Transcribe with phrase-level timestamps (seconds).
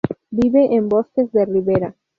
[0.31, 1.95] Vive en bosques de ribera.